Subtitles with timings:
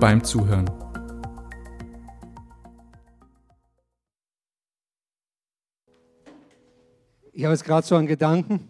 [0.00, 0.64] beim Zuhören.
[7.32, 8.68] Ich habe jetzt gerade so einen Gedanken,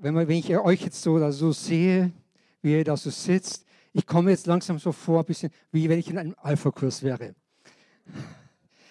[0.00, 2.12] wenn, man, wenn ich euch jetzt so, so sehe,
[2.62, 5.98] wie ihr da so sitzt, ich komme jetzt langsam so vor, ein bisschen wie wenn
[5.98, 7.34] ich in einem Alpha-Kurs wäre.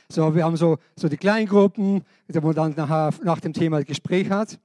[0.10, 4.30] So, wir haben so, so die Kleingruppen, wo man dann nachher, nach dem Thema Gespräch
[4.30, 4.60] hat.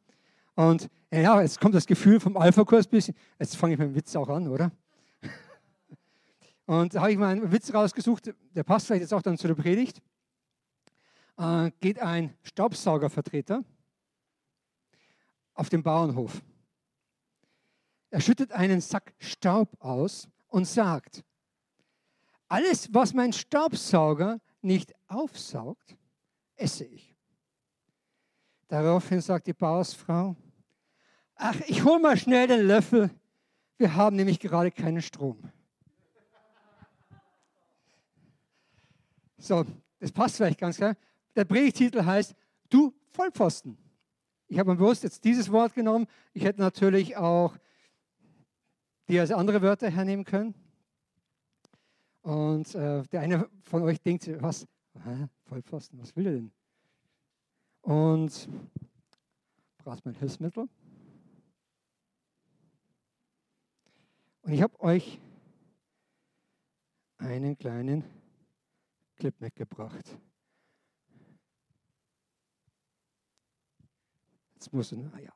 [0.57, 3.15] Und ja, jetzt kommt das Gefühl vom Alpha-Kurs ein bisschen.
[3.39, 4.73] Jetzt fange ich mit dem Witz auch an, oder?
[6.67, 9.47] Und da habe ich mal einen Witz rausgesucht, der passt vielleicht jetzt auch dann zu
[9.47, 10.03] der Predigt.
[11.39, 13.65] Äh, geht ein Staubsaugervertreter
[15.55, 16.43] auf dem Bauernhof.
[18.11, 21.25] Er schüttet einen Sack Staub aus und sagt,
[22.49, 25.97] alles, was mein Staubsauger nicht aufsaugt,
[26.57, 27.15] esse ich.
[28.69, 30.35] Daraufhin sagt die Bauersfrau,
[31.37, 33.11] ach, ich hole mal schnell den Löffel,
[33.79, 35.53] wir haben nämlich gerade keinen Strom.
[39.39, 39.65] So,
[39.99, 40.97] das passt vielleicht ganz klar.
[41.35, 42.35] Der Predigtitel heißt,
[42.71, 43.77] du Vollpfosten.
[44.49, 46.07] Ich habe bewusst jetzt dieses Wort genommen.
[46.33, 47.57] Ich hätte natürlich auch
[49.09, 50.55] die als andere Wörter hernehmen können.
[52.23, 54.67] Und äh, der eine von euch denkt, was?
[55.05, 55.29] Hä?
[55.45, 56.53] Vollpfosten, was will er denn?
[57.83, 58.49] Und
[59.79, 60.69] braucht mein Hilfsmittel.
[64.43, 65.21] Und ich habe euch
[67.19, 68.03] einen kleinen
[69.17, 70.19] Clip mitgebracht.
[74.55, 75.36] Jetzt muss er, ah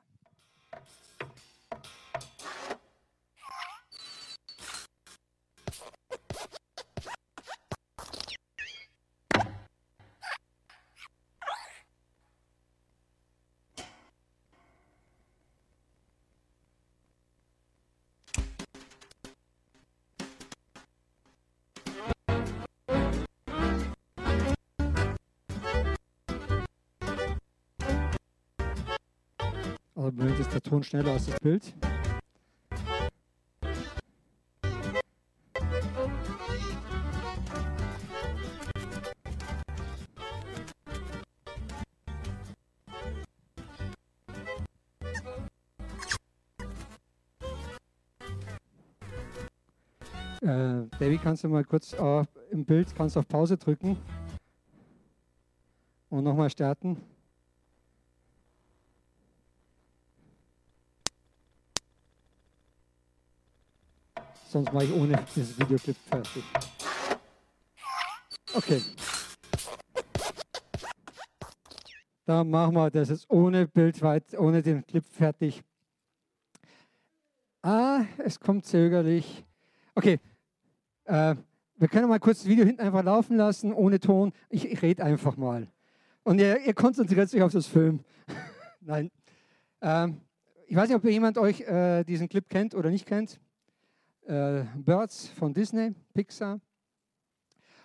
[30.10, 31.72] im Moment ist der Ton schneller als das Bild.
[50.42, 53.96] Äh, David, kannst du mal kurz äh, im Bild kannst auf Pause drücken
[56.08, 56.96] und nochmal starten?
[64.50, 66.42] Sonst mache ich ohne dieses Videoclip fertig.
[68.52, 68.82] Okay.
[72.24, 75.62] Da machen wir das jetzt ohne Bild ohne den Clip fertig.
[77.62, 79.44] Ah, es kommt zögerlich.
[79.94, 80.18] Okay.
[81.04, 81.36] Äh,
[81.76, 84.32] wir können mal kurz das Video hinten einfach laufen lassen, ohne Ton.
[84.48, 85.68] Ich, ich rede einfach mal.
[86.24, 88.00] Und ihr, ihr, konzentriert sich auf das Film.
[88.80, 89.12] Nein.
[89.80, 90.22] Ähm,
[90.66, 93.38] ich weiß nicht, ob jemand euch äh, diesen Clip kennt oder nicht kennt
[94.30, 96.60] äh, Birds von Disney, Pixar.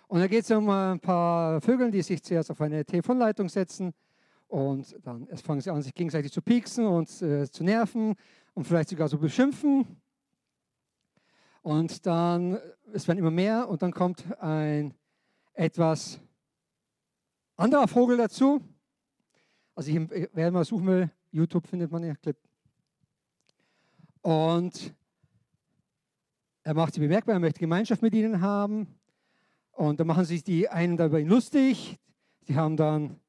[0.06, 3.92] Und da geht es um ein paar Vögel, die sich zuerst auf eine Telefonleitung setzen
[4.46, 8.14] und dann erst fangen sie an, sich gegenseitig zu pieksen und äh, zu nerven
[8.54, 10.00] und vielleicht sogar zu beschimpfen.
[11.62, 12.60] Und dann,
[12.92, 14.94] es werden immer mehr und dann kommt ein
[15.52, 16.20] etwas
[17.56, 18.60] anderer Vogel dazu.
[19.74, 22.36] Also ich, wer mal suchen will, YouTube findet man den Clip.
[24.22, 24.94] Und
[26.66, 28.88] er macht sie bemerkbar, er möchte Gemeinschaft mit ihnen haben.
[29.70, 31.96] Und dann machen sich die einen dabei lustig.
[32.48, 33.20] Die haben dann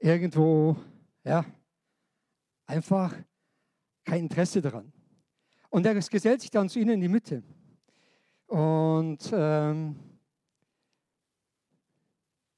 [0.00, 0.76] irgendwo,
[1.22, 1.44] ja,
[2.66, 3.14] einfach
[4.04, 4.92] kein Interesse daran.
[5.70, 7.44] Und er gesellt sich dann zu ihnen in die Mitte.
[8.48, 9.94] Und ähm,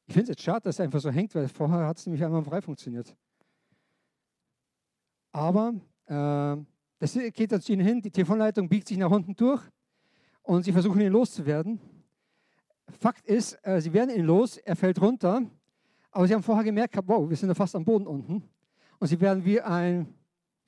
[0.06, 2.24] ich finde es jetzt schade, dass es einfach so hängt, weil vorher hat es nämlich
[2.24, 3.14] einmal frei funktioniert.
[5.32, 5.74] Aber
[6.06, 6.56] äh,
[7.00, 9.62] das geht dann zu ihnen hin, die Telefonleitung biegt sich nach unten durch
[10.46, 11.80] und sie versuchen ihn loszuwerden.
[13.00, 15.42] Fakt ist, äh, sie werden ihn los, er fällt runter,
[16.12, 18.48] aber sie haben vorher gemerkt, wow, wir sind ja fast am Boden unten.
[18.98, 20.14] Und sie werden wie ein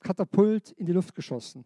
[0.01, 1.63] Katapult in die Luft geschossen.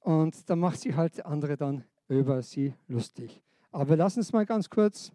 [0.00, 3.42] Und dann macht sie halt andere dann über sie lustig.
[3.70, 5.12] Aber wir lassen es mal ganz kurz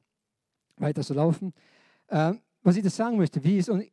[0.77, 1.53] weiter so laufen.
[2.07, 3.83] Äh, was ich das sagen möchte, wie ist, und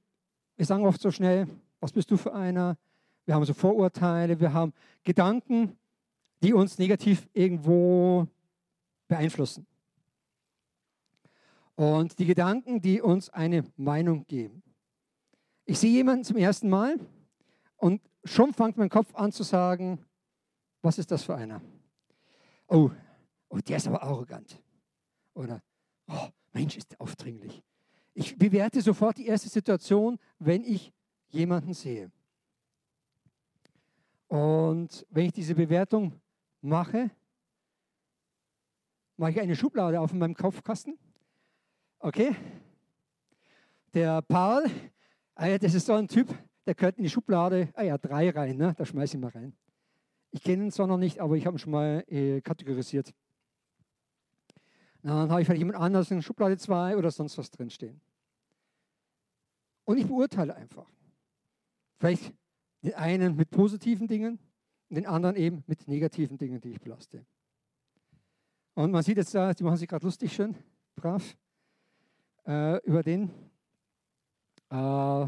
[0.56, 1.48] wir sagen oft so schnell,
[1.80, 2.76] was bist du für einer?
[3.24, 5.77] Wir haben so Vorurteile, wir haben Gedanken,
[6.42, 8.26] die uns negativ irgendwo
[9.08, 9.66] beeinflussen.
[11.74, 14.62] Und die Gedanken, die uns eine Meinung geben.
[15.64, 16.98] Ich sehe jemanden zum ersten Mal
[17.76, 20.04] und schon fängt mein Kopf an zu sagen,
[20.82, 21.60] was ist das für einer?
[22.66, 22.90] Oh,
[23.48, 24.60] oh der ist aber arrogant.
[25.34, 25.62] Oder,
[26.08, 27.62] oh, Mensch, ist der aufdringlich.
[28.14, 30.92] Ich bewerte sofort die erste Situation, wenn ich
[31.28, 32.10] jemanden sehe.
[34.26, 36.20] Und wenn ich diese Bewertung
[36.60, 37.10] mache,
[39.16, 40.98] mache ich eine Schublade auf in meinem Kopfkasten.
[41.98, 42.34] Okay?
[43.94, 44.64] Der Paul,
[45.34, 46.28] ah das ist so ein Typ,
[46.66, 48.74] der gehört in die Schublade, ah ja, drei rein, ne?
[48.76, 49.56] da schmeiße ich mal rein.
[50.30, 53.14] Ich kenne ihn zwar noch nicht, aber ich habe ihn schon mal äh, kategorisiert.
[55.02, 58.00] Dann habe ich vielleicht jemand anderes in Schublade 2 oder sonst was drinstehen.
[59.84, 60.86] Und ich beurteile einfach.
[61.98, 62.34] Vielleicht
[62.82, 64.38] den einen mit positiven Dingen
[64.88, 67.24] und den anderen eben mit negativen Dingen, die ich belaste.
[68.74, 70.54] Und man sieht jetzt da, die machen sich gerade lustig schön,
[70.94, 71.36] brav,
[72.46, 73.30] äh, über den.
[74.70, 75.26] Äh,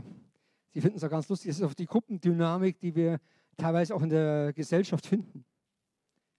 [0.70, 1.50] sie finden es auch ganz lustig.
[1.50, 3.20] Das ist auch die Gruppendynamik, die wir
[3.56, 5.44] teilweise auch in der Gesellschaft finden.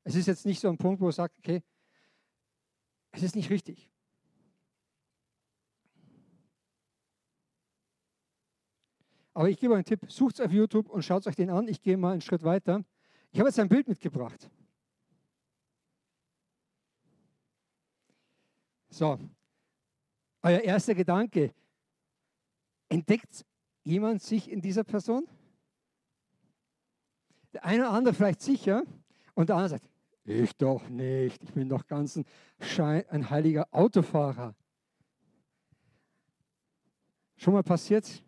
[0.04, 1.62] Es ist jetzt nicht so ein Punkt, wo man sagt, okay,
[3.12, 3.90] es ist nicht richtig.
[9.34, 11.68] Aber ich gebe euch einen Tipp, sucht es auf YouTube und schaut euch den an.
[11.68, 12.84] Ich gehe mal einen Schritt weiter.
[13.32, 14.50] Ich habe jetzt ein Bild mitgebracht.
[18.90, 19.18] So,
[20.42, 21.54] euer erster Gedanke.
[22.90, 23.46] Entdeckt
[23.84, 25.28] jemand sich in dieser Person?
[27.54, 28.84] Der eine oder andere vielleicht sicher
[29.34, 29.90] und der andere sagt,
[30.26, 32.26] ich doch nicht, ich bin doch ganz ein,
[32.60, 34.54] Schein, ein heiliger Autofahrer.
[37.38, 38.24] Schon mal passiert?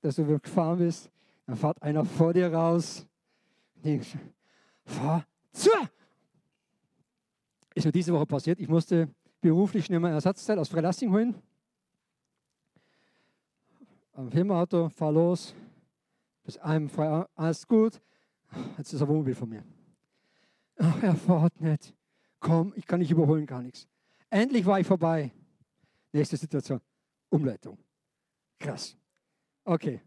[0.00, 1.10] dass du gefahren bist,
[1.46, 3.06] dann fährt einer vor dir raus.
[3.74, 4.16] Denkst,
[4.90, 5.70] fahr zu!
[7.74, 8.60] Ist mir diese Woche passiert.
[8.60, 9.08] Ich musste
[9.40, 11.34] beruflich schnell mal Ersatzteil aus Freilassing holen.
[14.12, 15.54] Am Firmenauto, fahr los.
[16.44, 18.00] Bis einem frei, alles gut.
[18.76, 19.64] Jetzt ist ein Wohnmobil von mir.
[20.78, 21.94] Ach, er fährt nicht.
[22.40, 23.86] Komm, ich kann nicht überholen, gar nichts.
[24.30, 25.32] Endlich war ich vorbei.
[26.12, 26.80] Nächste Situation.
[27.28, 27.78] Umleitung.
[28.58, 28.96] Krass.
[29.64, 30.00] Okay,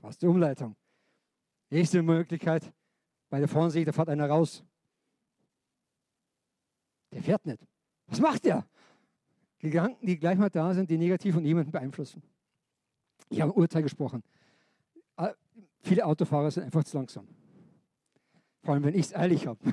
[0.00, 0.76] fast die Umleitung.
[1.70, 2.72] Nächste Möglichkeit,
[3.32, 4.62] bei der vorne sehe ich, da fährt einer raus.
[7.10, 7.66] Der fährt nicht.
[8.08, 8.66] Was macht der?
[9.58, 12.22] Gedanken, die gleich mal da sind, die negativ und niemanden beeinflussen.
[13.30, 14.22] Ich habe ein Urteil gesprochen.
[15.16, 15.32] Ah,
[15.80, 17.26] viele Autofahrer sind einfach zu langsam.
[18.62, 19.58] Vor allem, wenn ich es ehrlich habe.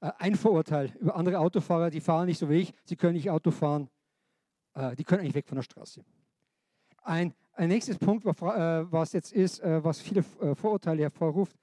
[0.00, 3.30] Äh, ein Vorurteil über andere Autofahrer, die fahren nicht so wie ich, sie können nicht
[3.30, 3.88] Auto fahren,
[4.74, 6.04] äh, die können eigentlich weg von der Straße.
[7.04, 11.56] Ein, ein nächstes Punkt, äh, was jetzt ist, äh, was viele äh, Vorurteile hervorruft,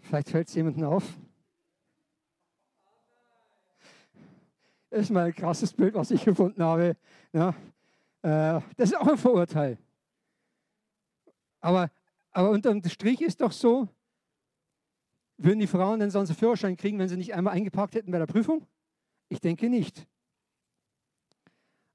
[0.00, 1.04] vielleicht fällt es jemandem auf.
[4.90, 6.96] Das ist mal ein krasses Bild, was ich gefunden habe.
[7.32, 7.54] Ja,
[8.22, 9.78] das ist auch ein Vorurteil.
[11.60, 11.90] Aber,
[12.32, 13.88] aber unterm Strich ist doch so,
[15.36, 18.18] würden die Frauen denn sonst einen Führerschein kriegen, wenn sie nicht einmal eingepackt hätten bei
[18.18, 18.66] der Prüfung?
[19.28, 20.06] Ich denke nicht.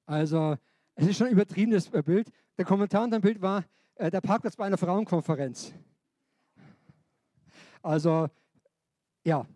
[0.06, 0.56] Also
[0.94, 2.30] es ist schon ein übertriebenes Bild.
[2.58, 5.72] Der Kommentar unter dem Bild war äh, der Parkplatz bei einer Frauenkonferenz.
[7.82, 8.28] Also,
[9.24, 9.46] ja.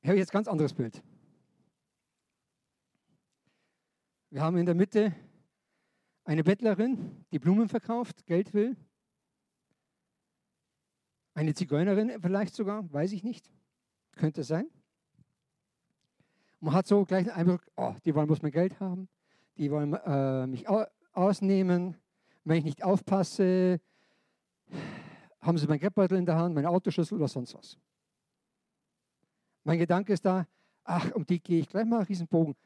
[0.00, 1.02] Hier habe ich jetzt ganz anderes Bild.
[4.30, 5.14] Wir haben in der Mitte
[6.24, 8.76] eine Bettlerin, die Blumen verkauft, Geld will.
[11.34, 13.50] Eine Zigeunerin vielleicht sogar, weiß ich nicht.
[14.16, 14.68] Könnte sein.
[16.60, 19.08] Man hat so gleich den Eindruck, oh, die wollen bloß mehr Geld haben
[19.56, 20.66] die wollen äh, mich
[21.12, 21.96] ausnehmen.
[22.44, 23.80] Wenn ich nicht aufpasse,
[25.40, 27.78] haben sie mein Geldbeutel in der Hand, meine Autoschlüssel oder sonst was.
[29.64, 30.46] Mein Gedanke ist da,
[30.84, 32.56] ach, um die gehe ich gleich mal einen Riesenbogen.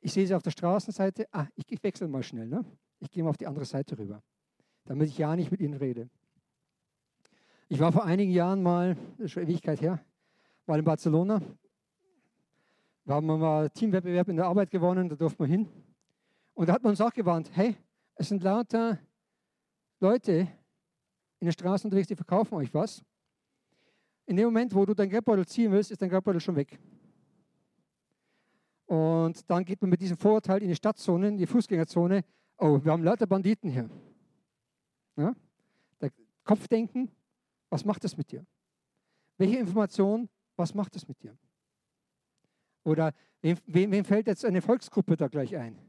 [0.00, 2.46] Ich sehe sie auf der Straßenseite, ah, ich wechsle mal schnell.
[2.46, 2.64] Ne?
[3.00, 4.22] Ich gehe mal auf die andere Seite rüber,
[4.84, 6.08] damit ich ja nicht mit ihnen rede.
[7.68, 10.00] Ich war vor einigen Jahren mal, das ist schon Ewigkeit her,
[10.66, 11.42] war in Barcelona.
[13.04, 15.68] Da haben wir mal Teamwettbewerb in der Arbeit gewonnen, da durften wir hin.
[16.58, 17.76] Und da hat man uns auch gewarnt, hey,
[18.16, 18.98] es sind lauter
[20.00, 20.48] Leute
[21.38, 23.00] in der Straße unterwegs, die verkaufen euch was.
[24.26, 26.76] In dem Moment, wo du dein Geldbeutel ziehen willst, ist dein Geldbeutel schon weg.
[28.86, 32.24] Und dann geht man mit diesem Vorurteil in die Stadtzone, in die Fußgängerzone.
[32.56, 33.88] Oh, wir haben lauter Banditen hier.
[35.14, 35.36] Ja?
[36.00, 36.10] Der
[36.42, 37.08] Kopfdenken,
[37.70, 38.44] was macht das mit dir?
[39.36, 41.38] Welche Information, was macht das mit dir?
[42.82, 43.12] Oder
[43.42, 45.87] wem, wem, wem fällt jetzt eine Volksgruppe da gleich ein?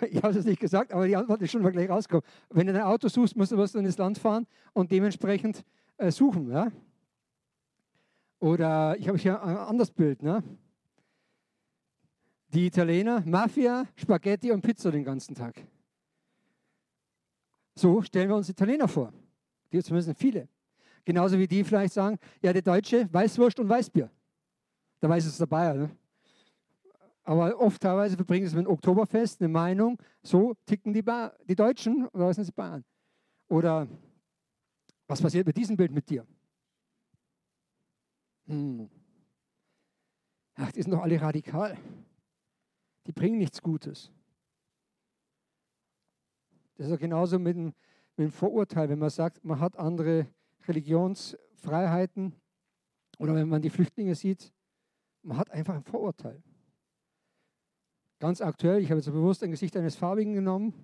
[0.10, 2.24] Ich habe es nicht gesagt, aber die Antwort ist schon mal gleich rausgekommen.
[2.50, 5.64] Wenn du ein Auto suchst, musst du was ins Land fahren und dementsprechend
[5.96, 6.50] äh, suchen.
[6.50, 6.70] Ja?
[8.38, 10.22] Oder ich habe hier ein anderes Bild.
[10.22, 10.42] Ne?
[12.48, 15.54] Die Italiener, Mafia, Spaghetti und Pizza den ganzen Tag.
[17.74, 19.12] So stellen wir uns Italiener vor.
[19.72, 20.48] Die zumindest viele.
[21.04, 24.10] Genauso wie die vielleicht sagen, ja, der Deutsche, Weißwurst und Weißbier.
[25.00, 25.74] Da weiß es der Bayer.
[25.74, 25.90] Ne?
[27.24, 31.54] Aber oft teilweise verbringen sie mit dem Oktoberfest eine Meinung, so ticken die, ba die
[31.54, 32.84] Deutschen oder was sind sie Bayern?
[33.48, 33.86] Oder
[35.06, 36.26] was passiert mit diesem Bild mit dir?
[38.46, 38.88] Hm.
[40.54, 41.76] Ach, die sind doch alle radikal.
[43.06, 44.10] Die bringen nichts Gutes.
[46.76, 47.66] Das ist ja genauso mit dem,
[48.16, 50.26] mit dem Vorurteil, wenn man sagt, man hat andere
[50.66, 52.34] Religionsfreiheiten
[53.18, 54.52] oder wenn man die Flüchtlinge sieht,
[55.22, 56.42] man hat einfach ein Vorurteil.
[58.20, 60.74] Ganz aktuell, ich habe jetzt bewusst ein Gesicht eines Farbigen genommen.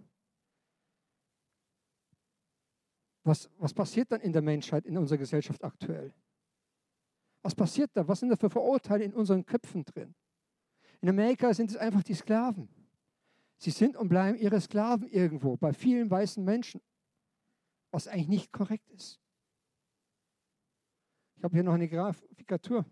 [3.24, 6.14] Was, was passiert dann in der Menschheit, in unserer Gesellschaft aktuell?
[7.42, 8.08] Was passiert da?
[8.08, 10.14] Was sind da für Vorurteile in unseren Köpfen drin?
[11.02, 12.68] In Amerika sind es einfach die Sklaven.
[13.58, 16.80] Sie sind und bleiben ihre Sklaven irgendwo, bei vielen weißen Menschen,
[17.90, 19.20] was eigentlich nicht korrekt ist.
[21.36, 22.86] Ich habe hier noch eine Grafikatur.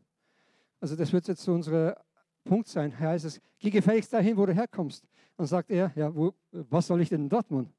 [0.80, 2.04] Also das wird jetzt so unsere
[2.44, 2.98] Punkt sein.
[2.98, 5.04] Heißt es, geh gefälligst dahin, wo du herkommst.
[5.36, 7.72] Dann sagt er, ja, wo, was soll ich denn in Dortmund?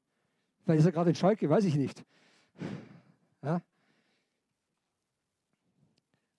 [0.64, 2.04] Vielleicht ist er gerade in Schalke, weiß ich nicht.
[3.42, 3.62] Ja?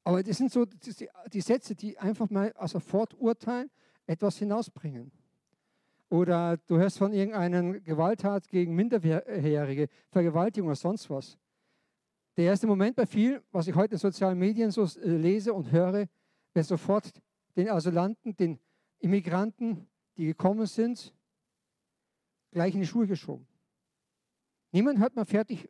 [0.03, 3.69] Aber das sind so die, die Sätze, die einfach mal also forturteilen,
[4.05, 5.11] etwas hinausbringen.
[6.09, 11.37] Oder du hörst von irgendeiner Gewalttat gegen Minderjährige, Vergewaltigung oder sonst was.
[12.37, 15.71] Der erste Moment bei vielen, was ich heute in sozialen Medien so äh, lese und
[15.71, 16.07] höre,
[16.53, 17.11] wäre sofort
[17.57, 18.59] den Asylanten, den
[18.99, 21.13] Immigranten, die gekommen sind,
[22.51, 23.47] gleich in die Schuhe geschoben.
[24.71, 25.67] Niemand hört mal fertig,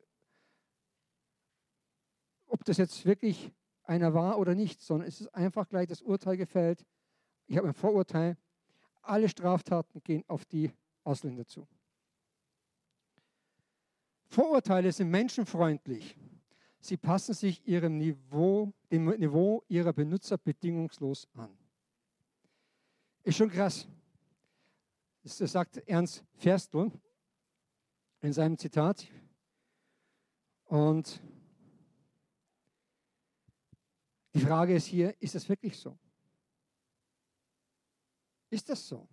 [2.45, 3.51] ob das jetzt wirklich
[3.83, 6.85] einer war oder nicht, sondern es ist einfach gleich das Urteil gefällt.
[7.47, 8.37] Ich habe ein Vorurteil.
[9.01, 10.71] Alle Straftaten gehen auf die
[11.03, 11.65] Ausländer zu.
[14.25, 16.17] Vorurteile sind menschenfreundlich.
[16.79, 21.57] Sie passen sich ihrem Niveau, dem Niveau ihrer Benutzer bedingungslos an.
[23.27, 23.85] Ist schon krass.
[25.21, 26.89] Das sagt Ernst Ferstl
[28.21, 29.05] in seinem Zitat.
[30.63, 31.21] Und
[34.33, 35.99] die Frage ist hier, ist das wirklich so?
[38.49, 39.09] Ist das so?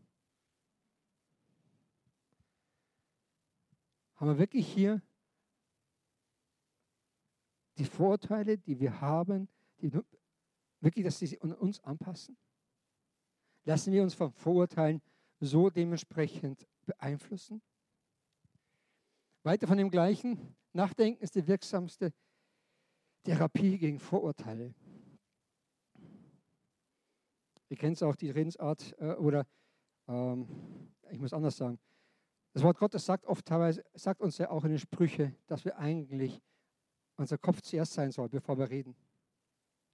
[4.15, 5.03] Haben wir wirklich hier
[7.79, 9.49] die Vorteile, die wir haben,
[9.81, 9.93] die
[10.79, 12.37] wirklich, dass sie uns anpassen?
[13.65, 15.01] Lassen wir uns von Vorurteilen
[15.41, 17.63] so dementsprechend beeinflussen?
[19.43, 20.57] Weiter von dem gleichen.
[20.73, 22.13] Nachdenken ist die wirksamste
[23.25, 24.75] Therapie gegen Vorurteile.
[27.69, 29.47] Ihr kennt auch die Redensart äh, oder
[30.09, 30.47] ähm,
[31.11, 31.79] ich muss anders sagen.
[32.53, 35.79] Das Wort Gottes sagt oft teilweise, sagt uns ja auch in den Sprüchen, dass wir
[35.79, 36.41] eigentlich
[37.17, 38.95] unser Kopf zuerst sein soll, bevor wir reden.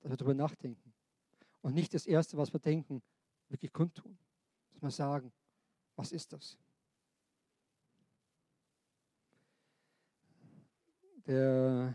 [0.00, 0.92] Dass wir darüber nachdenken.
[1.62, 3.02] Und nicht das Erste, was wir denken,
[3.50, 4.16] wirklich kundtun.
[4.72, 5.32] Dass wir sagen,
[5.96, 6.56] was ist das?
[11.26, 11.94] Der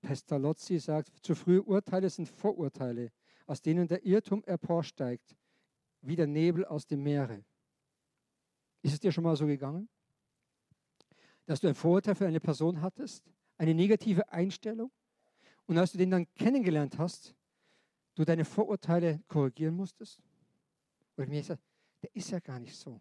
[0.00, 3.12] Pestalozzi sagt, zu frühe Urteile sind Vorurteile,
[3.46, 5.36] aus denen der Irrtum emporsteigt,
[6.00, 7.44] wie der Nebel aus dem Meere.
[8.82, 9.88] Ist es dir schon mal so gegangen?
[11.44, 14.90] Dass du ein Vorurteil für eine Person hattest, eine negative Einstellung,
[15.66, 17.34] und als du den dann kennengelernt hast,
[18.16, 20.20] du deine Vorurteile korrigieren musstest?
[21.16, 21.62] Oder mir gesagt,
[22.02, 23.00] der ist ja gar nicht so.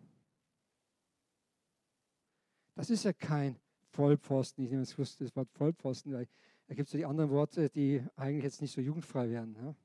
[2.76, 3.58] Das ist ja kein
[3.92, 4.64] Vollpfosten.
[4.64, 6.28] Ich nehme das Wort Vollpfosten, weil
[6.68, 9.56] da gibt es ja die anderen Worte, die eigentlich jetzt nicht so jugendfrei wären.
[9.56, 9.76] Ja?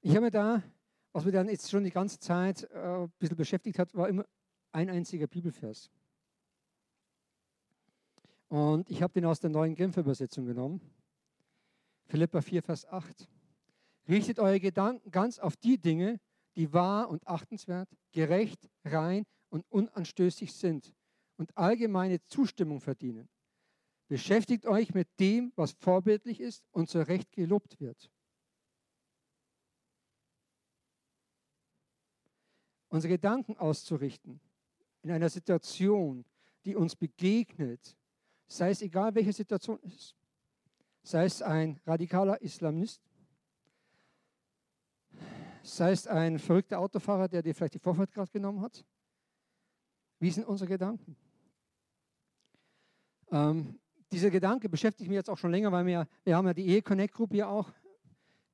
[0.00, 0.62] Ich habe mir da,
[1.12, 4.24] was mir dann jetzt schon die ganze Zeit äh, ein bisschen beschäftigt hat, war immer
[4.72, 5.90] ein einziger Bibelvers.
[8.48, 10.80] Und ich habe den aus der neuen Genfer Übersetzung genommen.
[12.06, 13.28] Philippa 4, Vers 8.
[14.08, 16.20] Richtet eure Gedanken ganz auf die Dinge,
[16.54, 20.94] die wahr und achtenswert, gerecht, rein und unanstößig sind
[21.36, 23.28] und allgemeine Zustimmung verdienen.
[24.08, 28.10] Beschäftigt euch mit dem, was vorbildlich ist und zu Recht gelobt wird.
[32.96, 34.40] unsere Gedanken auszurichten
[35.02, 36.24] in einer Situation,
[36.64, 37.96] die uns begegnet,
[38.46, 40.16] sei es egal, welche Situation es ist,
[41.02, 43.00] sei es ein radikaler Islamist,
[45.62, 48.84] sei es ein verrückter Autofahrer, der dir vielleicht die Vorfahrt gerade genommen hat.
[50.18, 51.16] Wie sind unsere Gedanken?
[53.30, 53.78] Ähm,
[54.12, 57.34] dieser Gedanke beschäftigt mich jetzt auch schon länger, weil wir, wir haben ja die Ehe-Connect-Gruppe
[57.34, 57.70] hier auch.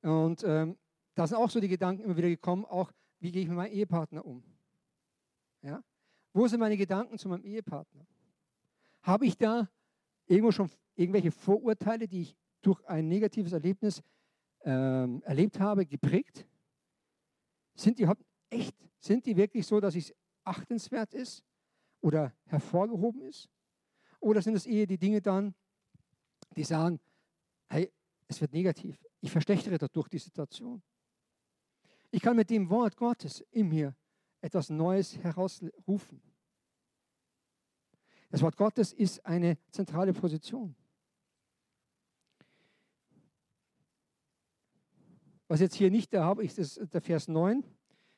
[0.01, 0.77] Und ähm,
[1.15, 3.71] da sind auch so die Gedanken immer wieder gekommen, auch wie gehe ich mit meinem
[3.71, 4.43] Ehepartner um?
[5.61, 5.81] Ja?
[6.33, 8.05] Wo sind meine Gedanken zu meinem Ehepartner?
[9.03, 9.69] Habe ich da
[10.27, 14.01] irgendwo schon irgendwelche Vorurteile, die ich durch ein negatives Erlebnis
[14.63, 16.47] ähm, erlebt habe, geprägt?
[17.75, 18.07] Sind die
[18.49, 18.75] echt?
[18.99, 20.13] Sind die wirklich so, dass es
[20.43, 21.43] achtenswert ist
[22.01, 23.49] oder hervorgehoben ist?
[24.19, 25.53] Oder sind es eher die Dinge dann,
[26.55, 26.99] die sagen,
[27.67, 27.91] hey,
[28.27, 29.03] es wird negativ.
[29.19, 30.81] Ich verschlechtere dadurch die Situation.
[32.11, 33.95] Ich kann mit dem Wort Gottes in mir
[34.39, 36.21] etwas Neues herausrufen.
[38.33, 40.75] Das Wort Gottes ist eine zentrale Position.
[45.47, 47.63] Was jetzt hier nicht da habe, ist der Vers 9,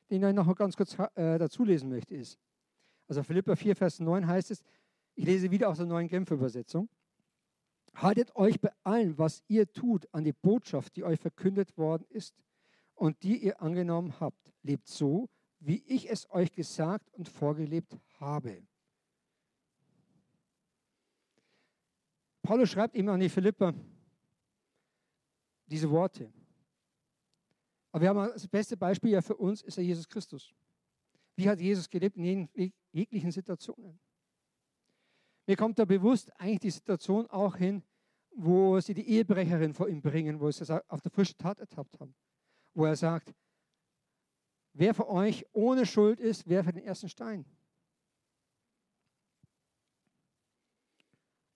[0.08, 2.38] den ich noch ganz kurz äh, dazu lesen möchte, ist.
[3.08, 4.62] Also Philippa 4, Vers 9 heißt es,
[5.16, 6.88] ich lese wieder aus der neuen Genfer Übersetzung.
[7.92, 12.34] Haltet euch bei allem, was ihr tut, an die Botschaft, die euch verkündet worden ist
[12.94, 14.50] und die ihr angenommen habt.
[14.62, 15.28] Lebt so,
[15.60, 18.66] wie ich es euch gesagt und vorgelebt habe.
[22.46, 23.74] Paulus schreibt ihm an die Philipper
[25.66, 26.32] diese Worte.
[27.90, 30.54] Aber wir haben das beste Beispiel ja für uns ist ja Jesus Christus.
[31.34, 32.48] Wie hat Jesus gelebt in
[32.92, 33.98] jeglichen Situationen?
[35.46, 37.82] Mir kommt da bewusst eigentlich die Situation auch hin,
[38.30, 41.98] wo sie die Ehebrecherin vor ihm bringen, wo sie es auf der frischen Tat ertappt
[41.98, 42.14] haben.
[42.74, 43.34] Wo er sagt,
[44.72, 47.44] wer von euch ohne Schuld ist, werfe den ersten Stein.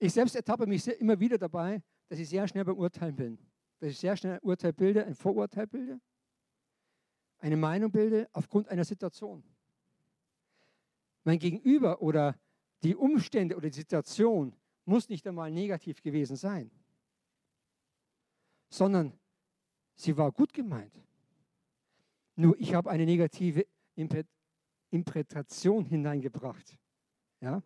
[0.02, 3.38] Ich selbst ertappe mich immer wieder dabei, dass ich sehr schnell beim Urteilen bin.
[3.78, 6.00] Dass ich sehr schnell ein Urteil bilde, ein Vorurteil bilde,
[7.38, 9.44] eine Meinung bilde aufgrund einer Situation.
[11.22, 12.34] Mein Gegenüber oder
[12.82, 16.70] die Umstände oder die Situation muss nicht einmal negativ gewesen sein,
[18.70, 19.12] sondern
[19.94, 20.98] sie war gut gemeint.
[22.36, 23.66] Nur ich habe eine negative
[24.90, 26.78] Interpretation hineingebracht.
[27.40, 27.62] Ja?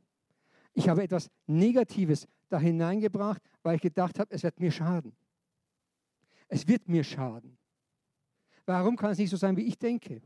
[0.74, 5.16] Ich habe etwas Negatives da hineingebracht, weil ich gedacht habe, es wird mir schaden.
[6.48, 7.56] Es wird mir schaden.
[8.66, 10.20] Warum kann es nicht so sein, wie ich denke?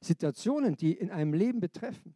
[0.00, 2.14] Situationen, die in einem Leben betreffen.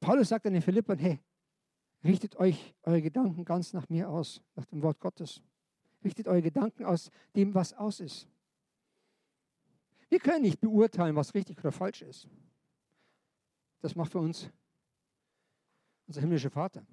[0.00, 1.18] Paulus sagt an den Philippern, hey,
[2.04, 5.42] richtet euch eure Gedanken ganz nach mir aus, nach dem Wort Gottes.
[6.04, 8.28] Richtet eure Gedanken aus dem, was aus ist.
[10.08, 12.28] Wir können nicht beurteilen, was richtig oder falsch ist.
[13.80, 14.50] Das macht für uns
[16.06, 16.86] unser himmlischer Vater.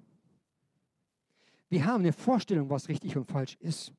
[1.68, 3.92] Wir haben eine Vorstellung, was richtig und falsch ist.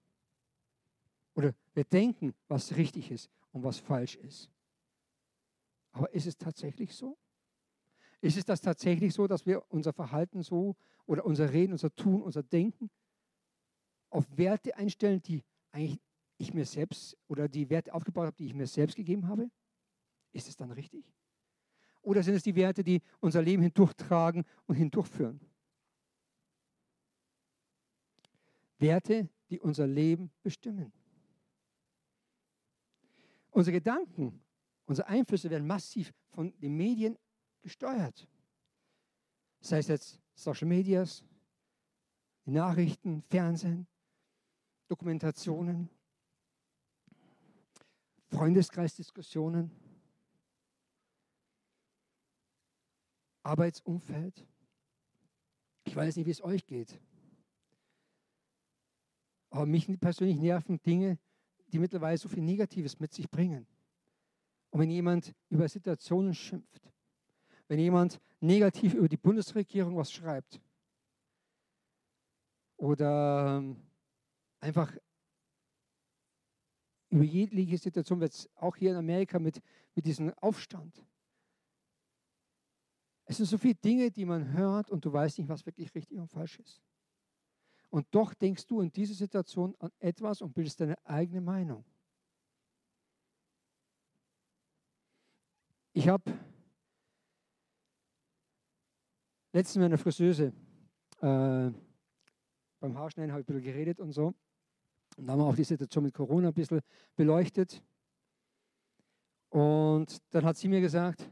[1.35, 4.51] Oder wir denken, was richtig ist und was falsch ist.
[5.91, 7.17] Aber ist es tatsächlich so?
[8.21, 12.21] Ist es das tatsächlich so, dass wir unser Verhalten so oder unser Reden, unser Tun,
[12.21, 12.89] unser Denken
[14.09, 15.99] auf Werte einstellen, die eigentlich
[16.37, 19.49] ich mir selbst oder die Werte aufgebaut habe, die ich mir selbst gegeben habe?
[20.31, 21.05] Ist es dann richtig?
[22.01, 25.39] Oder sind es die Werte, die unser Leben hindurchtragen und hindurchführen?
[28.77, 30.91] Werte, die unser Leben bestimmen.
[33.51, 34.41] Unsere Gedanken,
[34.85, 37.17] unsere Einflüsse werden massiv von den Medien
[37.61, 38.27] gesteuert.
[39.61, 41.23] Sei es jetzt Social Medias,
[42.45, 43.87] die Nachrichten, Fernsehen,
[44.87, 45.89] Dokumentationen,
[48.33, 49.69] Freundeskreisdiskussionen,
[53.43, 54.47] Arbeitsumfeld.
[55.83, 56.99] Ich weiß nicht, wie es euch geht.
[59.51, 61.19] Aber mich persönlich nerven Dinge,
[61.67, 63.67] die mittlerweile so viel Negatives mit sich bringen.
[64.71, 66.91] Und wenn jemand über Situationen schimpft,
[67.67, 70.59] wenn jemand negativ über die Bundesregierung was schreibt
[72.77, 73.77] oder ähm,
[74.59, 74.91] einfach
[77.13, 79.61] über jegliche Situation, jetzt auch hier in Amerika mit,
[79.93, 81.05] mit diesem Aufstand.
[83.25, 86.17] Es sind so viele Dinge, die man hört und du weißt nicht, was wirklich richtig
[86.17, 86.81] und falsch ist.
[87.91, 91.85] Und doch denkst du in dieser Situation an etwas und bildest deine eigene Meinung.
[95.93, 96.33] Ich habe
[99.51, 100.51] letztens meiner Friseuse
[101.21, 101.71] äh,
[102.79, 104.33] beim Haarschneiden ich ein bisschen geredet und so.
[105.17, 106.81] Und da haben wir auch die Situation mit Corona ein bisschen
[107.15, 107.81] beleuchtet.
[109.49, 111.29] Und dann hat sie mir gesagt,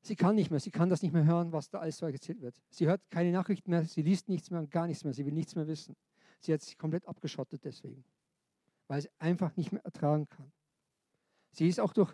[0.00, 2.40] sie kann nicht mehr, sie kann das nicht mehr hören, was da alles so erzählt
[2.40, 2.60] wird.
[2.70, 5.32] Sie hört keine Nachrichten mehr, sie liest nichts mehr und gar nichts mehr, sie will
[5.32, 5.96] nichts mehr wissen.
[6.40, 8.04] Sie hat sich komplett abgeschottet deswegen,
[8.86, 10.52] weil sie einfach nicht mehr ertragen kann.
[11.50, 12.12] Sie ist auch durch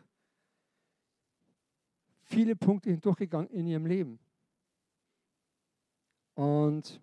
[2.23, 4.19] viele Punkte hindurchgegangen in ihrem Leben.
[6.35, 7.01] Und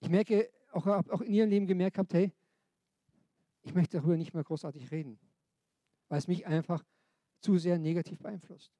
[0.00, 2.32] ich merke, auch, auch in ihrem Leben gemerkt habt, hey,
[3.62, 5.18] ich möchte darüber nicht mehr großartig reden,
[6.08, 6.84] weil es mich einfach
[7.40, 8.72] zu sehr negativ beeinflusst.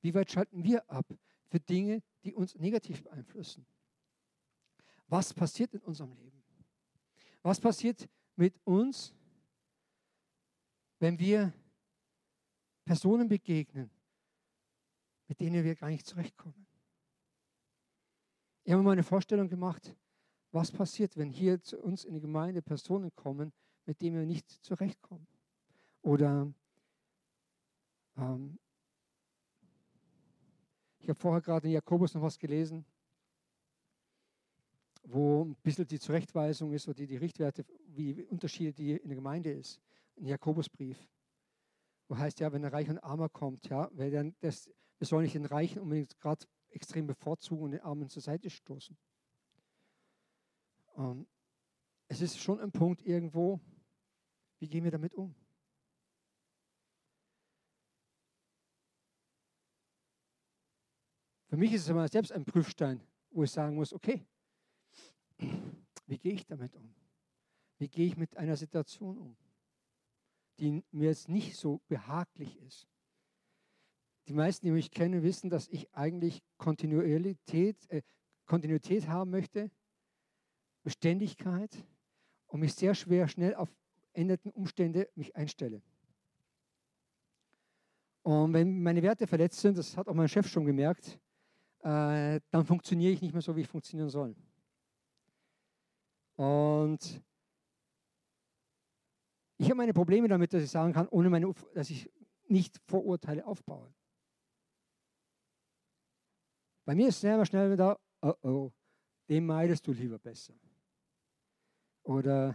[0.00, 1.06] Wie weit schalten wir ab
[1.48, 3.66] für Dinge, die uns negativ beeinflussen?
[5.08, 6.42] Was passiert in unserem Leben?
[7.42, 9.14] Was passiert mit uns,
[10.98, 11.52] wenn wir
[12.84, 13.90] Personen begegnen,
[15.28, 16.66] mit denen wir gar nicht zurechtkommen?
[18.64, 19.94] Ich habe mir mal eine Vorstellung gemacht,
[20.56, 23.52] was passiert, wenn hier zu uns in die Gemeinde Personen kommen,
[23.84, 25.26] mit denen wir nicht zurechtkommen.
[26.00, 26.50] Oder
[28.16, 28.58] ähm,
[30.98, 32.86] ich habe vorher gerade in Jakobus noch was gelesen,
[35.02, 39.16] wo ein bisschen die Zurechtweisung ist oder die, die Richtwerte, wie Unterschiede, die in der
[39.16, 39.78] Gemeinde ist.
[40.16, 40.96] Ein Jakobusbrief.
[42.08, 45.24] Wo heißt ja, wenn ein Reich und Armer kommt, ja, weil dann das, wir sollen
[45.24, 48.96] nicht den Reichen unbedingt gerade extrem bevorzugen und den Armen zur Seite stoßen.
[50.96, 51.26] Ähm,
[52.08, 53.60] es ist schon ein Punkt irgendwo,
[54.58, 55.34] wie gehen wir damit um?
[61.48, 64.26] Für mich ist es immer selbst ein Prüfstein, wo ich sagen muss, okay,
[66.06, 66.94] wie gehe ich damit um?
[67.78, 69.36] Wie gehe ich mit einer Situation um,
[70.58, 72.88] die mir jetzt nicht so behaglich ist?
[74.28, 78.02] Die meisten, die mich kennen, wissen, dass ich eigentlich Kontinuität, äh,
[78.46, 79.70] Kontinuität haben möchte,
[80.86, 81.84] Beständigkeit
[82.46, 83.68] und mich sehr schwer schnell auf
[84.12, 85.82] änderten Umstände mich einstelle.
[88.22, 91.18] Und wenn meine Werte verletzt sind, das hat auch mein Chef schon gemerkt,
[91.80, 94.36] äh, dann funktioniere ich nicht mehr so, wie ich funktionieren soll.
[96.36, 97.20] Und
[99.56, 102.08] ich habe meine Probleme damit, dass ich sagen kann, ohne meine, dass ich
[102.46, 103.92] nicht Vorurteile aufbaue.
[106.84, 108.72] Bei mir ist selber schnell wieder, oh oh,
[109.28, 110.54] den meidest du lieber besser.
[112.06, 112.54] Oder,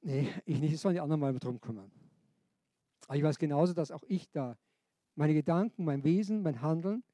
[0.00, 1.92] nee, ich nicht, es sollen die anderen mal drum kümmern.
[3.06, 4.58] Aber ich weiß genauso, dass auch ich da
[5.14, 7.04] meine Gedanken, mein Wesen, mein Handeln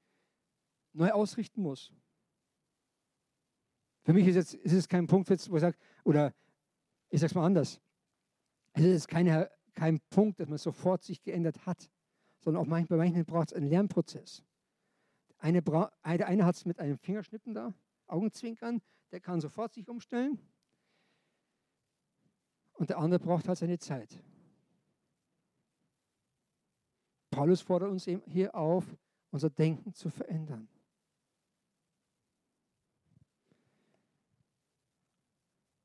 [0.94, 1.92] neu ausrichten muss.
[4.04, 6.34] Für mich ist, jetzt, ist es kein Punkt, wo ich sage, oder
[7.10, 7.82] ich sage es mal anders,
[8.72, 11.90] es ist keine, kein Punkt, dass man sofort sich geändert hat,
[12.40, 14.42] sondern auch manchmal, bei manchen braucht es einen Lernprozess.
[15.36, 17.74] Eine, der eine hat es mit einem Fingerschnippen da,
[18.06, 18.80] Augenzwinkern,
[19.12, 20.38] der kann sofort sich umstellen.
[22.74, 24.22] Und der andere braucht halt seine Zeit.
[27.30, 28.84] Paulus fordert uns hier auf,
[29.30, 30.68] unser Denken zu verändern.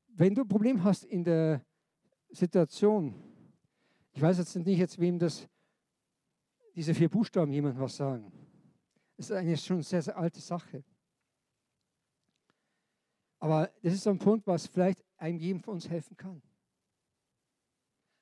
[0.06, 1.64] Wenn du ein Problem hast in der
[2.28, 3.14] Situation,
[4.12, 5.48] ich weiß jetzt nicht jetzt, wem das,
[6.74, 8.30] diese vier Buchstaben jemand was sagen.
[9.16, 10.84] Das ist eigentlich schon eine sehr, sehr alte Sache.
[13.38, 16.42] Aber das ist so ein Punkt, was vielleicht einem jedem von uns helfen kann.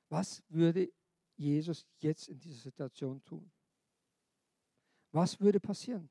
[0.09, 0.91] Was würde
[1.37, 3.51] Jesus jetzt in dieser Situation tun?
[5.13, 6.09] Was würde passieren?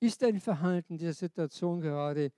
[0.00, 2.32] Ist dein Verhalten in dieser Situation gerade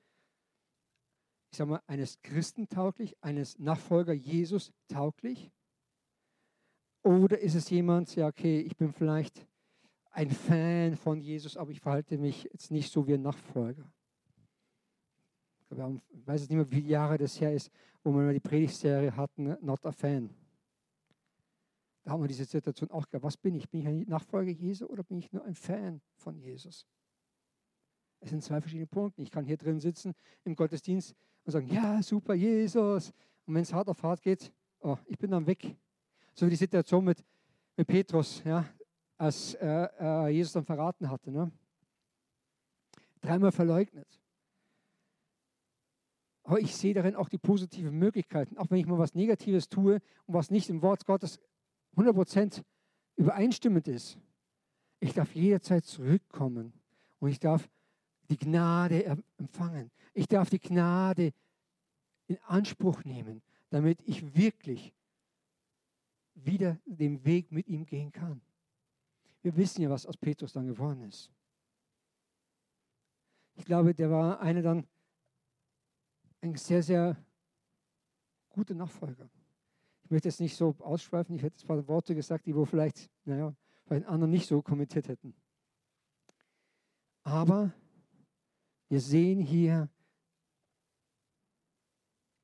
[1.50, 5.50] ich sage mal, eines Christen tauglich, eines Nachfolger Jesus tauglich?
[7.02, 9.46] Oder ist es jemand, ja, okay, ich bin vielleicht
[10.10, 13.90] ein Fan von Jesus, aber ich verhalte mich jetzt nicht so wie ein Nachfolger?
[15.70, 17.70] Ich weiß nicht mehr, wie viele Jahre das her ist,
[18.04, 20.30] wo wir die Predigtserie hatten, Not a Fan.
[22.04, 23.24] Da haben wir diese Situation auch gehabt.
[23.24, 23.68] Was bin ich?
[23.68, 26.86] Bin ich ein Nachfolger Jesu oder bin ich nur ein Fan von Jesus?
[28.20, 29.22] Es sind zwei verschiedene Punkte.
[29.22, 33.12] Ich kann hier drin sitzen im Gottesdienst und sagen, ja, super, Jesus.
[33.44, 35.76] Und wenn es hart auf hart geht, oh, ich bin dann weg.
[36.32, 37.24] So wie die Situation mit,
[37.76, 38.64] mit Petrus, ja,
[39.16, 41.30] als äh, äh, Jesus dann verraten hatte.
[41.30, 41.50] Ne?
[43.20, 44.20] Dreimal verleugnet.
[46.46, 48.56] Aber ich sehe darin auch die positiven Möglichkeiten.
[48.56, 49.94] Auch wenn ich mal was Negatives tue
[50.26, 51.40] und was nicht im Wort Gottes
[51.96, 52.62] 100%
[53.16, 54.16] übereinstimmend ist.
[55.00, 56.72] Ich darf jederzeit zurückkommen
[57.18, 57.68] und ich darf
[58.30, 59.90] die Gnade empfangen.
[60.14, 61.32] Ich darf die Gnade
[62.28, 64.94] in Anspruch nehmen, damit ich wirklich
[66.34, 68.40] wieder den Weg mit ihm gehen kann.
[69.42, 71.28] Wir wissen ja, was aus Petrus dann geworden ist.
[73.56, 74.86] Ich glaube, der war einer dann
[76.46, 77.16] ein sehr, sehr
[78.48, 79.28] guter Nachfolger.
[80.04, 83.10] Ich möchte jetzt nicht so ausschweifen, ich hätte ein paar Worte gesagt, die wo vielleicht,
[83.24, 83.54] naja,
[83.90, 85.34] den anderen nicht so kommentiert hätten.
[87.22, 87.72] Aber
[88.88, 89.90] wir sehen hier,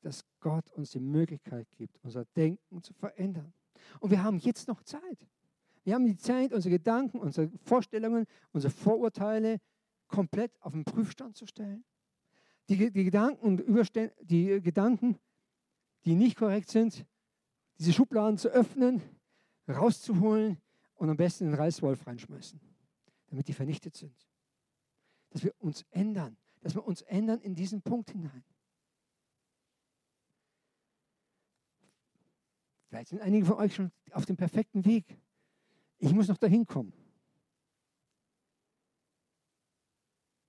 [0.00, 3.54] dass Gott uns die Möglichkeit gibt, unser Denken zu verändern.
[4.00, 5.28] Und wir haben jetzt noch Zeit.
[5.84, 9.60] Wir haben die Zeit, unsere Gedanken, unsere Vorstellungen, unsere Vorurteile
[10.08, 11.84] komplett auf den Prüfstand zu stellen.
[12.72, 13.58] Die, die Gedanken
[14.22, 15.18] die Gedanken,
[16.06, 17.04] die nicht korrekt sind,
[17.78, 19.02] diese Schubladen zu öffnen,
[19.68, 20.56] rauszuholen
[20.94, 22.58] und am besten in den Reißwolf reinschmeißen,
[23.26, 24.16] damit die vernichtet sind.
[25.28, 28.42] Dass wir uns ändern, dass wir uns ändern in diesen Punkt hinein.
[32.88, 35.18] Vielleicht sind einige von euch schon auf dem perfekten Weg.
[35.98, 36.94] Ich muss noch dahin kommen.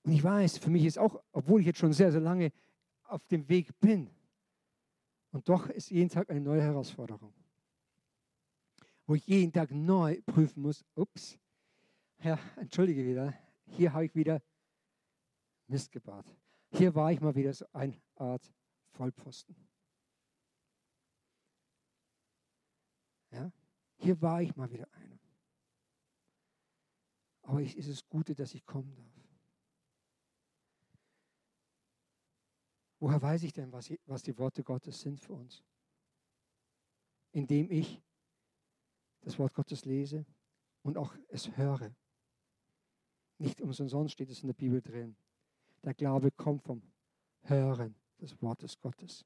[0.04, 2.52] Und ich weiß, für mich ist auch, obwohl ich jetzt schon sehr, sehr lange
[3.04, 4.10] auf dem Weg bin,
[5.32, 7.34] und doch ist jeden Tag eine neue Herausforderung,
[9.08, 11.40] wo ich jeden Tag neu prüfen muss, ups,
[12.22, 13.34] ja, entschuldige wieder,
[13.66, 14.42] hier habe ich wieder
[15.68, 16.26] Mist gebaut.
[16.72, 18.54] Hier war ich mal wieder so eine Art
[18.92, 19.56] Vollposten.
[23.32, 23.52] Ja,
[23.96, 25.20] hier war ich mal wieder einer.
[27.42, 29.23] Aber es ist das Gute, dass ich kommen darf.
[33.04, 35.62] Woher weiß ich denn, was, was die Worte Gottes sind für uns?
[37.34, 38.02] Indem ich
[39.20, 40.26] das Wort Gottes lese
[40.84, 41.94] und auch es höre.
[43.40, 45.18] Nicht umsonst steht es in der Bibel drin.
[45.84, 46.82] Der Glaube kommt vom
[47.42, 49.26] Hören des Wortes Gottes.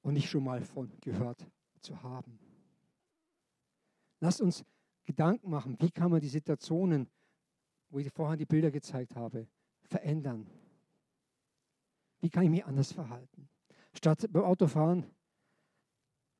[0.00, 1.46] Und nicht schon mal von gehört
[1.82, 2.38] zu haben.
[4.18, 4.64] Lasst uns
[5.04, 7.10] Gedanken machen, wie kann man die Situationen,
[7.90, 9.46] wo ich vorhin die Bilder gezeigt habe,
[9.84, 10.46] verändern?
[12.20, 13.48] Wie kann ich mich anders verhalten?
[13.92, 15.04] Statt beim Autofahren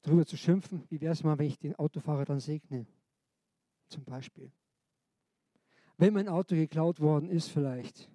[0.03, 2.87] darüber zu schimpfen, wie wäre es mal, wenn ich den Autofahrer dann segne?
[3.89, 4.51] Zum Beispiel.
[5.97, 8.11] Wenn mein Auto geklaut worden ist, vielleicht,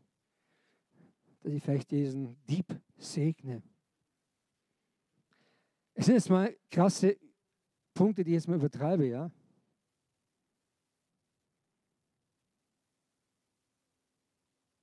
[1.42, 2.66] dass ich vielleicht diesen Dieb
[2.98, 3.62] segne.
[5.94, 7.18] Es sind jetzt mal krasse
[7.94, 9.32] Punkte, die ich jetzt mal übertreibe, ja.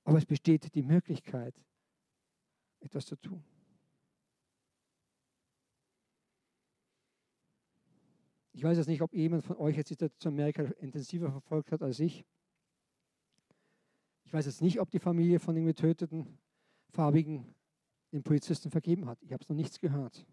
[0.07, 1.53] Aber es besteht die Möglichkeit,
[2.79, 3.43] etwas zu tun.
[8.53, 11.83] Ich weiß jetzt nicht, ob jemand von euch jetzt die Situation Amerika intensiver verfolgt hat
[11.83, 12.23] als ich.
[14.23, 16.39] Ich weiß jetzt nicht, ob die Familie von den getöteten
[16.87, 17.53] Farbigen
[18.13, 19.21] den Polizisten vergeben hat.
[19.23, 20.25] Ich habe es noch nichts gehört.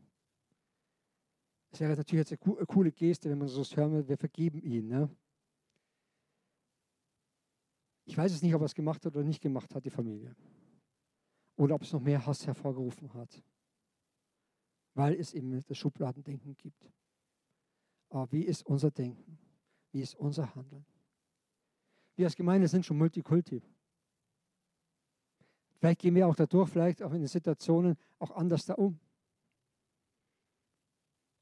[1.72, 4.87] Es wäre natürlich jetzt eine coole Geste, wenn man so hören will, wir vergeben ihn.
[4.87, 5.10] Ne?
[8.04, 10.34] Ich weiß es nicht, ob er es gemacht hat oder nicht gemacht hat, die Familie.
[11.56, 13.42] Oder ob es noch mehr Hass hervorgerufen hat.
[14.94, 16.90] Weil es eben das Schubladendenken gibt.
[18.10, 19.38] Aber wie ist unser Denken?
[19.92, 20.84] Wie ist unser Handeln?
[22.16, 23.62] Wir als Gemeinde sind schon Multikulti.
[25.78, 28.98] Vielleicht gehen wir auch dadurch, vielleicht auch in den Situationen auch anders da um.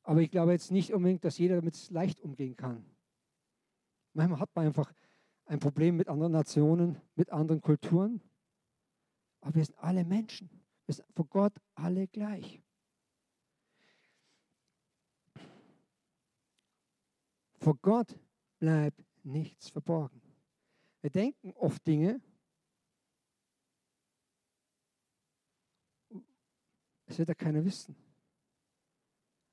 [0.03, 2.85] Aber ich glaube jetzt nicht unbedingt, dass jeder damit leicht umgehen kann.
[4.15, 4.93] Manchmal hat man einfach
[5.53, 8.23] ein Problem mit anderen Nationen, mit anderen Kulturen.
[9.43, 10.49] Aber wir sind alle Menschen.
[10.87, 12.63] Wir sind vor Gott alle gleich.
[17.59, 18.19] Vor Gott
[18.59, 20.23] bleibt nichts verborgen.
[21.03, 22.23] Wir denken oft Dinge,
[27.05, 27.95] es wird ja keiner wissen.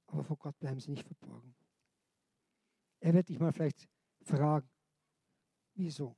[0.07, 1.53] Aber vor Gott bleiben sie nicht verborgen.
[3.01, 3.89] Er wird dich mal vielleicht
[4.21, 4.69] fragen,
[5.79, 6.15] wieso?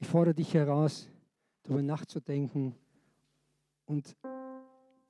[0.00, 1.08] Ich fordere dich heraus,
[1.62, 2.74] darüber nachzudenken
[3.86, 4.16] und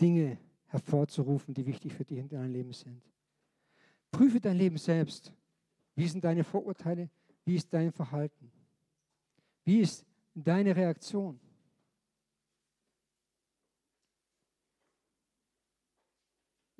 [0.01, 3.03] Dinge hervorzurufen, die wichtig für dich in deinem Leben sind.
[4.11, 5.33] Prüfe dein Leben selbst.
[5.95, 7.09] Wie sind deine Vorurteile?
[7.45, 8.51] Wie ist dein Verhalten?
[9.65, 11.39] Wie ist deine Reaktion?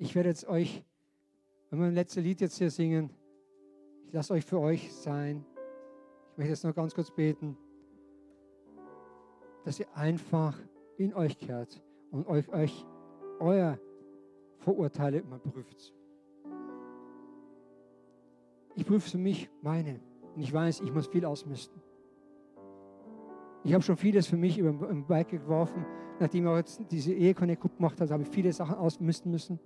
[0.01, 0.83] Ich werde jetzt euch,
[1.69, 3.11] wenn wir ein letztes Lied jetzt hier singen,
[4.07, 5.45] ich lasse euch für euch sein.
[6.31, 7.55] Ich möchte jetzt noch ganz kurz beten,
[9.63, 10.57] dass ihr einfach
[10.97, 12.83] in euch kehrt und euch, euch
[13.39, 13.77] euer
[14.57, 15.93] Vorurteile immer prüft.
[18.73, 19.99] Ich prüfe für mich meine.
[20.33, 21.79] Und ich weiß, ich muss viel ausmisten.
[23.63, 25.85] Ich habe schon vieles für mich über den Bike geworfen.
[26.19, 29.59] Nachdem ich jetzt diese Ehe-Connect gemacht habe, habe ich viele Sachen ausmisten müssen.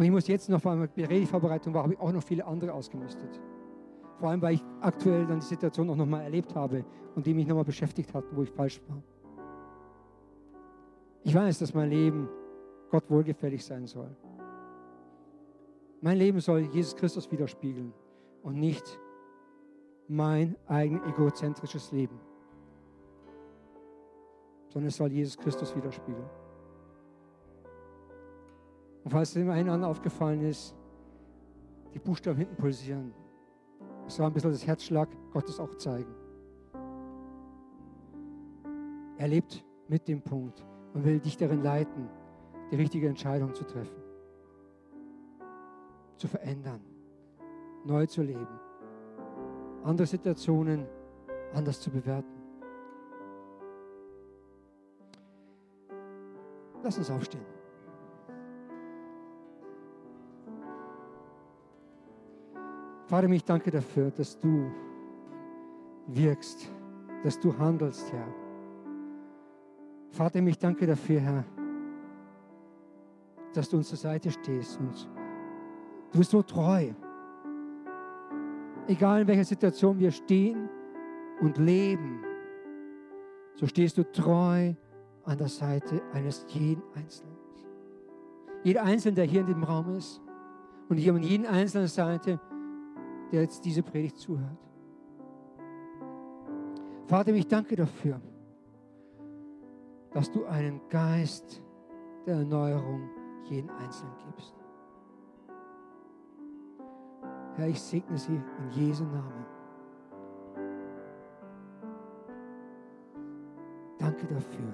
[0.00, 2.72] Und ich muss jetzt noch, bei der Redevorbereitung war, habe ich auch noch viele andere
[2.72, 3.38] ausgemistet.
[4.18, 7.46] Vor allem, weil ich aktuell dann die Situation auch nochmal erlebt habe und die mich
[7.46, 9.02] nochmal beschäftigt hat, wo ich falsch war.
[11.22, 12.30] Ich weiß, dass mein Leben
[12.90, 14.08] Gott wohlgefällig sein soll.
[16.00, 17.92] Mein Leben soll Jesus Christus widerspiegeln
[18.42, 18.98] und nicht
[20.08, 22.18] mein eigen egozentrisches Leben,
[24.70, 26.24] sondern es soll Jesus Christus widerspiegeln.
[29.04, 30.74] Und falls dem einen anderen aufgefallen ist,
[31.94, 33.12] die Buchstaben hinten pulsieren,
[34.06, 36.14] es soll ein bisschen das Herzschlag Gottes auch zeigen.
[39.16, 42.08] Er lebt mit dem Punkt und will dich darin leiten,
[42.70, 44.02] die richtige Entscheidung zu treffen,
[46.16, 46.80] zu verändern,
[47.84, 48.58] neu zu leben,
[49.84, 50.86] andere Situationen
[51.52, 52.40] anders zu bewerten.
[56.82, 57.59] Lass uns aufstehen.
[63.10, 64.70] Vater, ich danke dafür, dass du
[66.06, 66.70] wirkst,
[67.24, 68.28] dass du handelst, Herr.
[70.10, 71.44] Vater, ich danke dafür, Herr,
[73.52, 75.10] dass du uns zur Seite stehst und
[76.12, 76.92] du bist so treu.
[78.86, 80.68] Egal in welcher Situation wir stehen
[81.40, 82.24] und leben,
[83.56, 84.72] so stehst du treu
[85.24, 87.36] an der Seite eines jeden Einzelnen.
[88.62, 90.20] Jeder Einzelne, der hier in dem Raum ist
[90.88, 92.38] und hier an jeden einzelnen Seite,
[93.32, 94.58] der jetzt diese Predigt zuhört.
[97.06, 98.20] Vater, ich danke dafür,
[100.12, 101.62] dass du einen Geist
[102.26, 103.08] der Erneuerung
[103.44, 104.54] jeden Einzelnen gibst.
[107.56, 109.44] Herr, ich segne sie in Jesu Namen.
[113.98, 114.72] Danke dafür,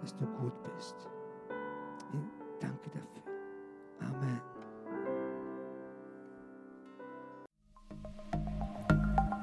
[0.00, 1.08] dass du gut bist.
[2.60, 3.22] Danke dafür.
[4.00, 4.51] Amen.